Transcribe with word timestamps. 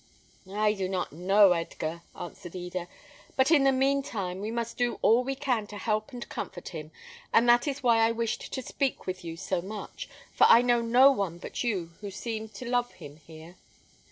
"I 0.51 0.73
do 0.73 0.89
not 0.89 1.13
know, 1.13 1.51
Edgar," 1.51 2.01
answered 2.19 2.55
Eda; 2.55 2.87
"but 3.35 3.51
in 3.51 3.65
the 3.65 3.71
mean 3.71 4.01
time 4.01 4.41
we 4.41 4.49
must 4.49 4.75
do 4.75 4.97
all 5.03 5.23
we 5.23 5.35
can 5.35 5.67
to 5.67 5.77
help 5.77 6.11
and 6.11 6.27
comfort 6.27 6.69
him; 6.69 6.89
and 7.31 7.47
that 7.47 7.67
is 7.67 7.83
why 7.83 7.99
I 7.99 8.09
wished 8.11 8.51
to 8.53 8.63
speak 8.63 9.05
with 9.05 9.23
you 9.23 9.37
so 9.37 9.61
much, 9.61 10.09
for 10.33 10.45
I 10.49 10.63
know 10.63 10.81
no 10.81 11.11
one 11.11 11.37
but 11.37 11.63
you 11.63 11.91
who 12.01 12.09
seem 12.09 12.49
to 12.49 12.65
love 12.67 12.93
him 12.93 13.17
here." 13.17 13.57